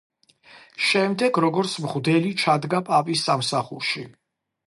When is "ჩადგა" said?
2.43-2.81